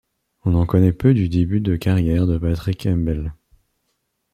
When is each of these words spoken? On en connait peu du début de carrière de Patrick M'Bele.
On 0.45 0.55
en 0.55 0.65
connait 0.65 0.93
peu 0.93 1.13
du 1.13 1.29
début 1.29 1.59
de 1.61 1.75
carrière 1.75 2.25
de 2.25 2.39
Patrick 2.39 2.87
M'Bele. 2.87 3.33